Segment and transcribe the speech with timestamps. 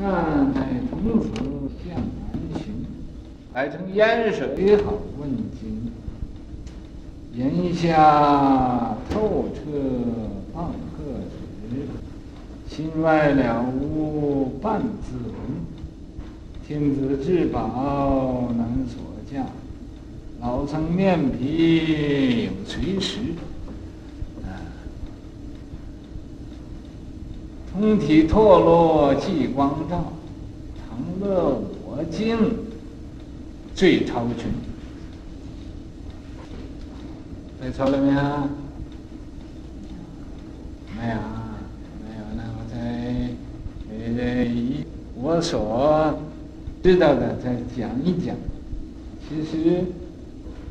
[0.00, 1.28] 善财童子
[1.82, 2.86] 向南行，
[3.52, 5.28] 百城烟水好问
[5.58, 5.90] 津。
[7.34, 9.60] 檐下透彻
[10.54, 10.66] 半
[10.96, 11.88] 个时，
[12.68, 15.34] 心外了无半字文。
[16.64, 19.44] 天子至宝难所价，
[20.40, 23.18] 老僧面皮有垂石。
[27.78, 30.12] 通体脱落济光照，
[30.88, 32.36] 常乐我净
[33.72, 34.50] 最超群。
[37.60, 38.14] 背错了没有？
[40.96, 41.18] 没有，
[42.02, 42.20] 没有。
[42.36, 42.76] 那我再
[43.92, 46.18] 呃以我所
[46.82, 48.34] 知道的再讲一讲。
[49.28, 49.84] 其实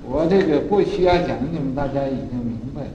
[0.05, 2.89] 我这个不需要讲，你们大家已经明白了。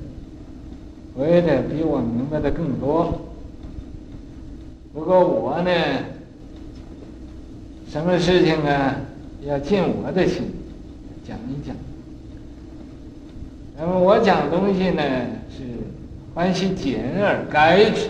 [1.15, 3.19] 我也得比我明白的更多。
[4.95, 5.71] 不过我呢，
[7.89, 8.95] 什么事情啊，
[9.47, 10.43] 要尽我的心
[11.27, 11.75] 讲一讲。
[13.79, 15.03] 那么我讲东西呢，
[15.51, 15.65] 是
[16.35, 18.09] 欢喜简而概之，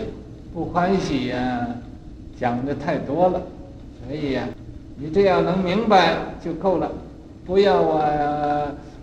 [0.53, 1.67] 不欢喜呀、
[2.37, 3.41] 讲的太多了。
[4.05, 4.47] 所以呀、
[4.97, 6.91] 你只要能明白就够了，
[7.45, 8.03] 不要我、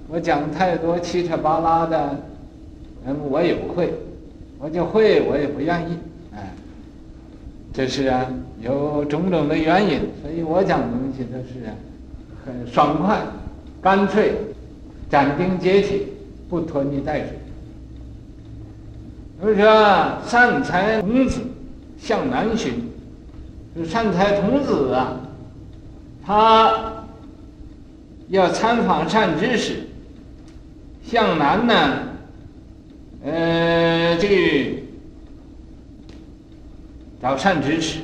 [0.09, 2.19] 我讲太多七扯八拉的。
[3.07, 3.95] 那么我也不会，
[4.59, 5.97] 我就会，我也不愿意。
[7.73, 8.27] 这是啊，
[8.61, 11.73] 有种种的原因，所以我讲东西都是啊，
[12.45, 13.21] 很爽快、
[13.81, 14.35] 干脆、
[15.09, 16.01] 斩钉截铁，
[16.49, 17.39] 不拖泥带水。
[19.41, 19.65] 所以说，
[20.27, 21.41] 善财童子
[21.97, 22.75] 向南寻，
[23.77, 25.17] 就善财童子啊，
[26.27, 27.05] 他
[28.29, 29.77] 要参访善知识，
[31.05, 31.99] 向南呢，
[33.25, 34.81] 呃，这个。
[37.21, 38.01] 找善知识，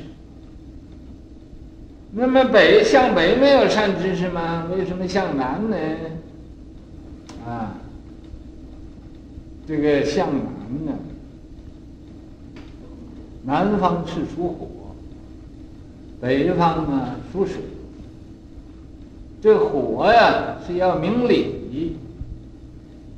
[2.13, 4.67] 那么北向北没有善知识吗？
[4.71, 5.77] 为什么向南呢？
[7.47, 7.75] 啊，
[9.67, 10.93] 这个向南呢？
[13.45, 14.69] 南方是属火，
[16.21, 17.57] 北方呢属水。
[19.41, 21.97] 这火呀是要明理，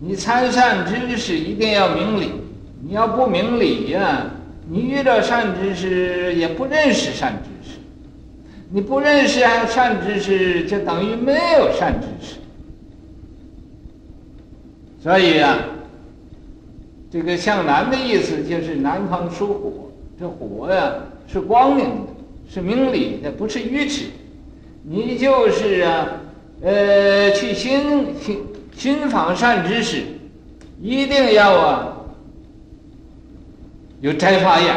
[0.01, 2.33] 你参善知识一定要明理，
[2.83, 4.31] 你要不明理呀。
[4.71, 7.79] 你遇到善知识也不认识善知识，
[8.71, 12.35] 你不认识善知识，就等于没有善知识。
[15.03, 15.59] 所以啊，
[17.11, 19.91] 这个向南的意思就是南方属火，
[20.21, 20.97] 这火呀
[21.27, 22.07] 是光明的，
[22.51, 24.05] 是明理的，不是愚痴。
[24.83, 26.09] 你就是啊，
[26.61, 28.39] 呃，去寻寻
[28.77, 30.03] 寻访善知识，
[30.83, 31.95] 一定要啊。
[34.01, 34.77] 有斋法眼，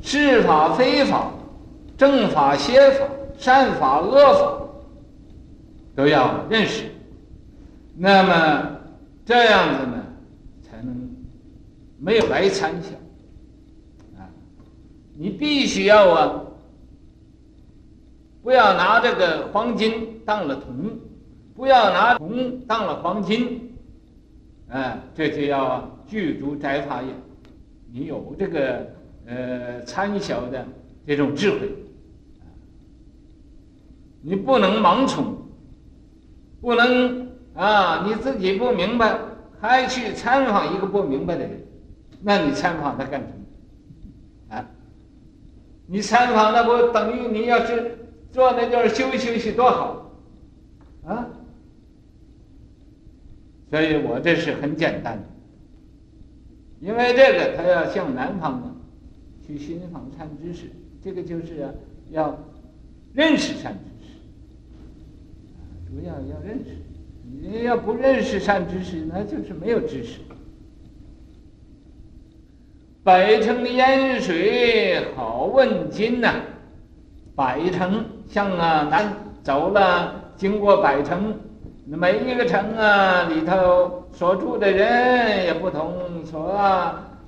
[0.00, 1.30] 是法非法，
[1.96, 3.04] 正法邪法，
[3.36, 4.62] 善法恶法，
[5.96, 6.84] 都要认识。
[7.96, 8.70] 那么
[9.24, 10.04] 这样子呢，
[10.62, 11.10] 才能
[11.98, 12.90] 没有白参小。
[14.20, 14.28] 啊，
[15.18, 16.42] 你必须要啊，
[18.42, 20.90] 不要拿这个黄金当了铜，
[21.56, 23.74] 不要拿铜当了黄金。
[24.68, 27.10] 啊，这就要具足斋法眼。
[27.92, 28.86] 你有这个
[29.26, 30.66] 呃参晓的
[31.06, 31.72] 这种智慧，
[34.22, 35.36] 你不能盲从，
[36.60, 39.18] 不能啊你自己不明白
[39.60, 41.64] 还去参访一个不明白的人，
[42.20, 44.56] 那你参访他干什么？
[44.56, 44.68] 啊，
[45.86, 47.98] 你参访那不等于你要是
[48.32, 50.12] 坐那地儿休息休息多好
[51.06, 51.28] 啊？
[53.70, 55.24] 所以我这是很简单的。
[56.80, 58.76] 因为这个，他要向南方啊，
[59.46, 60.70] 去寻访善知识，
[61.02, 61.68] 这个就是，
[62.10, 62.38] 要
[63.14, 64.12] 认识善知识，
[65.88, 66.76] 主要要认识。
[67.40, 70.20] 你要不认识善知识，那就是没有知识。
[73.02, 76.42] 百城烟水好问津呐，
[77.34, 79.12] 百城向啊南
[79.42, 81.34] 走了，经过百城。
[81.88, 85.94] 每一个城啊，里头所住的人也不同，
[86.24, 86.50] 所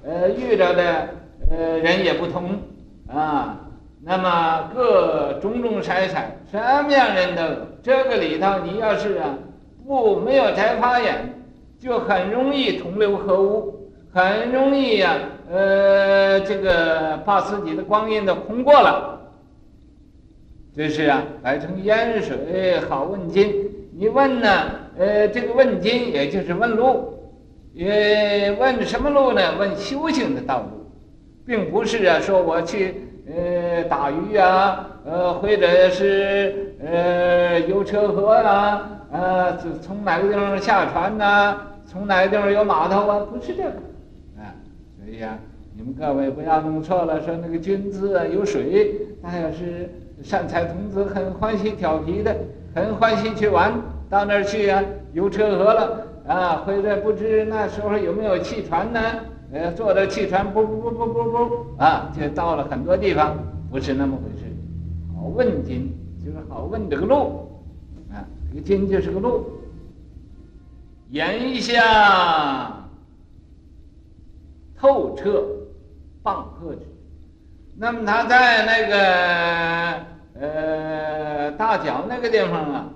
[0.04, 1.08] 呃遇到的
[1.48, 2.58] 呃人也不同
[3.06, 3.60] 啊。
[4.02, 7.50] 那么各种种色彩，什么样人都有。
[7.84, 9.38] 这个里头，你要是啊
[9.86, 11.34] 不没有才发眼，
[11.78, 15.18] 就很容易同流合污，很容易呀、
[15.48, 19.20] 呃这个把自己的光阴都空过了。
[20.74, 23.67] 这是啊，百城烟水好问津。
[23.98, 24.48] 你问呢？
[24.96, 27.14] 呃，这个问津也就是问路，
[27.72, 29.58] 也问什么路呢？
[29.58, 30.86] 问修行的道路，
[31.44, 32.94] 并不是啊，说我去
[33.26, 43.26] 呃打鱼啊，呃，或者是呃游车河啊，呃，从哪个地方下船呐、从哪个地方有码头啊？
[43.28, 43.68] 不是这个，
[44.38, 44.54] 啊，
[44.96, 45.36] 所以啊，
[45.76, 49.90] 你们各位不要弄错了，说那个君字啊有水，那要是
[50.22, 52.36] 善财童子很欢喜调皮的，
[52.74, 53.72] 很欢喜去玩，
[54.10, 54.82] 到那儿去啊，
[55.12, 59.00] 游车河了啊，或者不知那时候有没有汽船呢？
[59.50, 63.34] 呃，坐着汽船，不不不不不不，啊，就到了很多地方，
[63.70, 64.44] 不是那么回事。
[65.16, 65.90] 好问津
[66.22, 67.48] 就是好问这个路，
[68.12, 69.46] 啊，这个津就是个路。
[71.10, 72.86] 言下
[74.76, 75.42] 透彻，
[76.22, 76.82] 傍壑之。
[77.80, 82.90] 那么他在那个呃大脚那个地方啊，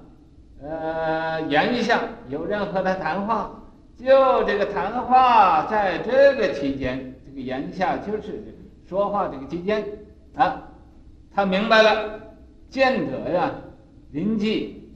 [0.61, 3.59] 呃，言下有人和他谈话。
[3.97, 8.43] 就这个谈话，在这个期间，这个言下就是
[8.89, 9.85] 说话这个期间
[10.35, 10.65] 啊，
[11.33, 12.19] 他明白了，
[12.69, 13.53] 见得呀，
[14.11, 14.91] 临济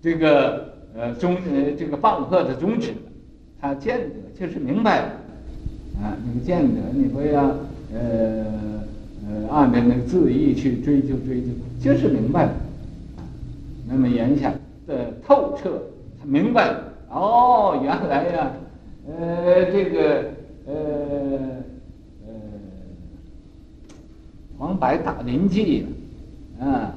[0.00, 2.92] 这个呃宗呃这个傍壑的宗旨，
[3.60, 5.04] 他见得就是明白了
[6.02, 7.54] 啊，那个见得你会要
[7.94, 8.44] 呃
[9.26, 11.48] 呃按照那个字意去追究追究，
[11.80, 12.52] 就是明白了。
[13.88, 14.52] 那么言下
[14.86, 15.82] 的透彻，
[16.20, 16.84] 他明白了。
[17.10, 18.52] 哦，原来呀，
[19.06, 20.24] 呃，这个，
[20.66, 20.74] 呃，
[22.26, 22.32] 呃，
[24.56, 25.84] 黄白打临济
[26.58, 26.94] 啊，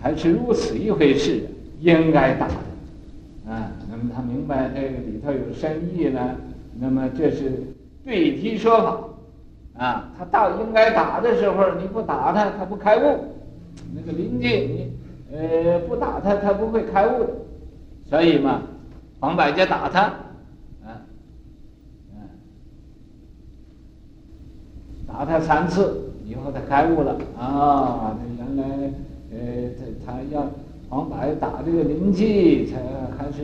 [0.00, 1.42] 还是如此一回事，
[1.80, 2.54] 应该打的，
[3.52, 6.36] 啊，那么他明白这个里头有深意呢，
[6.80, 7.52] 那么这是
[8.06, 8.98] 对题说法，
[9.78, 13.24] 啊，他到应该打的时候，你不打他，他不开悟，
[13.94, 14.92] 那个临济你，
[15.36, 17.30] 呃，不打他，他不会开悟的，
[18.10, 18.62] 所以嘛。
[19.20, 20.02] 黄百家打他，
[20.84, 21.02] 啊，
[22.14, 22.22] 嗯，
[25.08, 28.16] 打他三次以后，他开悟了啊！
[28.36, 28.64] 原来，
[29.32, 29.38] 呃，
[30.06, 30.48] 他他要
[30.88, 32.78] 黄百打这个临济，才
[33.18, 33.42] 还是，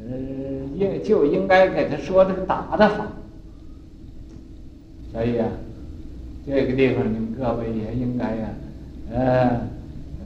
[0.00, 0.16] 呃，
[0.76, 3.06] 应就应该给他说这个打的法。
[5.12, 5.48] 所以啊，
[6.46, 8.48] 这个地方你们各位也应该呀，
[9.12, 9.60] 呃，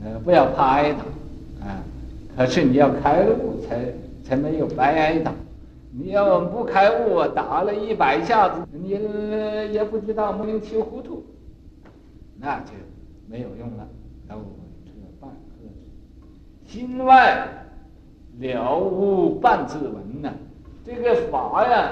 [0.03, 1.83] 呃，不要怕挨打，啊，
[2.35, 3.79] 可是你要开悟才。
[4.27, 5.33] 才没有白挨打，
[5.89, 11.23] 你要不开悟，打了一百下子，你也不知道莫名其妙糊涂，
[12.37, 12.73] 那就
[13.29, 13.87] 没有用了。
[14.27, 14.35] 透
[14.83, 14.91] 彻
[15.21, 15.63] 半壑
[16.67, 17.47] 之，心外
[18.37, 20.33] 了无半字文呐。
[20.85, 21.91] 这个法呀，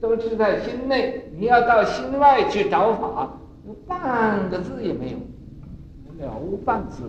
[0.00, 3.38] 都是在心内，你要到心外去找法，
[3.86, 5.18] 半个字也没有，
[6.26, 7.02] 了无半字，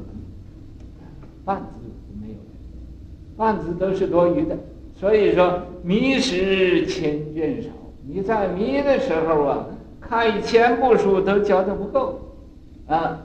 [1.43, 1.79] 半字
[2.21, 2.35] 没有。
[3.37, 4.57] 半字都是多余的，
[4.95, 7.69] 所以说迷时千卷少。
[8.07, 9.65] 你在迷的时候啊，
[9.99, 12.21] 看一千部书都觉得不够，
[12.87, 13.19] 啊，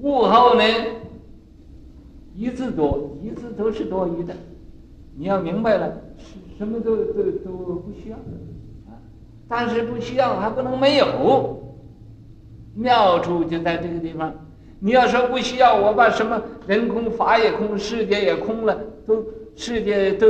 [0.00, 0.62] 悟后呢，
[2.34, 4.34] 一字多，一字都是多余的。
[5.14, 5.94] 你要明白了，
[6.58, 8.96] 什么都都都不需要，啊，
[9.48, 11.60] 但是不需要还不能没有，
[12.74, 14.32] 妙处就在这个地方。
[14.78, 19.24] 你要说不需要，我把什么人空、法也空、世界也空了，都
[19.54, 20.26] 世界都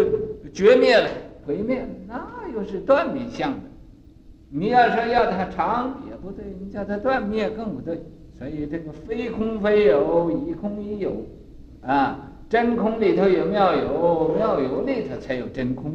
[0.52, 1.08] 绝灭了、
[1.46, 3.60] 毁灭，那又是断灭相的。
[4.50, 8.02] 你要说要它长也不对，你叫它断灭更不对。
[8.38, 11.12] 所以这个非空非有，以空以有，
[11.80, 15.90] 啊，真空里头有妙有，妙有里头才有真空。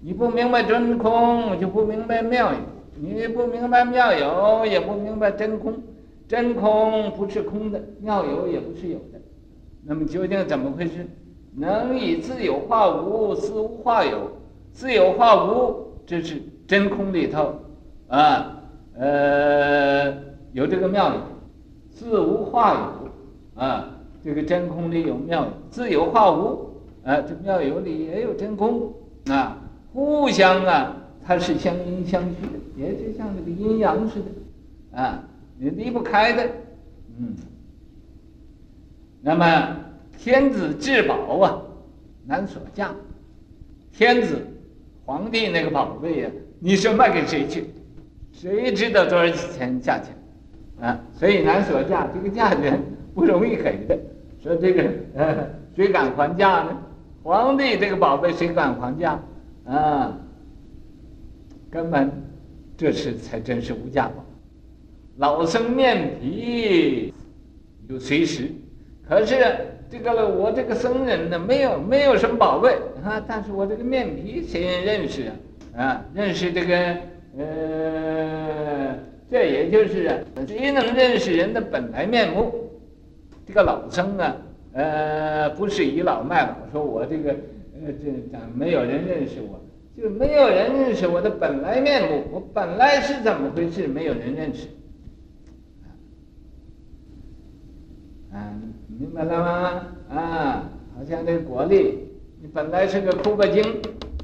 [0.00, 2.58] 你不明白真空，就不明白妙有；
[2.98, 5.74] 你不明白妙有，也不明白真空。
[6.26, 9.20] 真空不是空的，妙有也不是有的，
[9.84, 11.06] 那么究竟怎么回事？
[11.54, 14.30] 能以自有化无，自无化有，
[14.72, 17.52] 自有化无，这是真空里头
[18.06, 18.62] 啊，
[18.96, 20.14] 呃，
[20.54, 21.20] 有这个妙有，
[21.90, 26.70] 自无化有啊，这个真空里有妙，自有化无
[27.04, 28.92] 啊，这妙有里也有真空
[29.28, 29.58] 啊，
[29.92, 35.24] 互相啊，它是相因相续的，也就像这个阴阳似的啊。
[35.60, 36.44] 你离不开的，
[37.18, 37.34] 嗯。
[39.20, 39.76] 那么
[40.16, 41.60] 天子至宝啊，
[42.24, 42.94] 难索价。
[43.92, 44.46] 天子，
[45.04, 47.66] 皇帝那个宝贝呀，你说卖给谁去？
[48.30, 50.16] 谁知道多少钱价钱？
[50.80, 52.80] 啊，所以难索价，这个价钱
[53.18, 53.98] 不容易给的。
[54.40, 54.84] 说这个，
[55.16, 56.78] 呃，谁敢还价呢？
[57.24, 59.20] 皇帝这个宝贝谁敢还价？
[59.64, 60.16] 啊，
[61.68, 62.08] 根本
[62.76, 64.24] 这是才真是无价宝。
[65.16, 67.12] 老僧面皮
[67.88, 68.48] 有随时，
[69.08, 69.36] 可是
[69.90, 75.34] 这个我这个僧人呢，没有没有什么宝贝啊，但是我这个面皮谁人认识啊？
[75.82, 76.96] 啊，认识这个
[77.36, 78.96] 呃
[79.28, 82.54] 这也就是啊，谁能认识人的本来面目？
[83.48, 84.36] 这个老僧啊，
[84.74, 89.58] 呃，不是倚老卖老，说我这个呃这这没有人认识我，
[89.96, 92.24] 就没有人认识我的本来面目。
[92.30, 93.88] 我本来是怎么回事？
[93.88, 94.68] 没有人认识。
[98.30, 98.52] 啊，
[98.86, 99.86] 明白了吗？
[100.10, 102.06] 啊，好像那个果粒，
[102.42, 103.64] 你本来是个哭个精，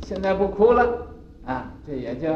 [0.02, 1.06] 现在不哭了，
[1.46, 2.28] 啊，这也就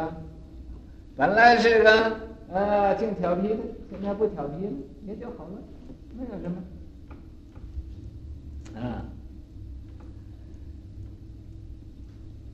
[1.18, 2.28] 本来是个。
[2.50, 3.56] 啊，净调皮的，
[3.90, 4.72] 现在不调皮了，
[5.06, 5.60] 也就好了，
[6.18, 6.56] 没有什么。
[8.80, 9.04] 啊，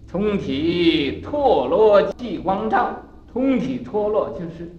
[0.08, 2.96] 通体脱落即光照，
[3.32, 4.70] 通体脱落就是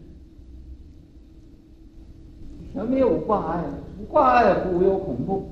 [2.74, 3.64] 什么有挂碍？
[4.10, 5.50] 挂碍不有恐怖？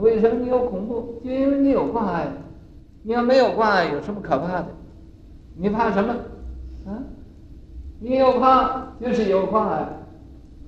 [0.00, 1.20] 为什么有恐怖？
[1.24, 2.28] 就因为你有挂碍。
[3.02, 4.66] 你要没有挂碍，有什么可怕的？
[5.54, 6.12] 你怕什么？
[6.86, 7.02] 啊？
[8.00, 9.88] 你有怕就是有挂碍，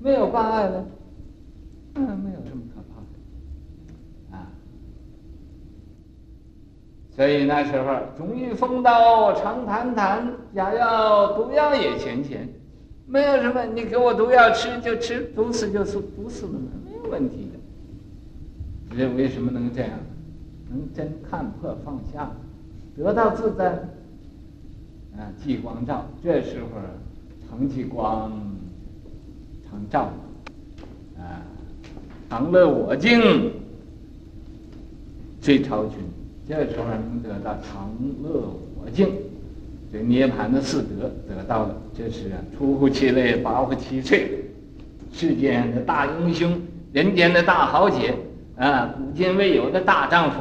[0.01, 0.87] 没有挂碍呢，
[1.97, 3.01] 嗯，没有什么可怕
[4.31, 4.47] 的，啊。
[7.19, 12.49] 所以那时候，终遇风刀长谈谈，假药毒药也浅浅，
[13.07, 16.53] 没有什么，你给我毒药吃就吃，毒死就死，毒死了
[16.87, 18.97] 没有问题的。
[18.97, 19.91] 人为什么能这样？
[20.71, 22.31] 能真看破放下，
[22.97, 23.73] 得到自在，
[25.17, 26.69] 啊，即光照，这时候。
[27.51, 28.31] 常寂光，
[29.69, 30.13] 常照，
[31.17, 31.43] 啊，
[32.29, 33.53] 常乐我净，
[35.41, 35.97] 最超群。
[36.49, 37.91] 这时候能得到常
[38.23, 38.41] 乐
[38.81, 39.09] 我净，
[39.93, 41.77] 这涅槃的四德得到了。
[41.95, 44.23] 这是出乎其类，拔乎其萃，
[45.13, 46.59] 世间的大英雄，
[46.93, 48.15] 人间的大豪杰，
[48.57, 50.41] 啊，古今未有的大丈夫。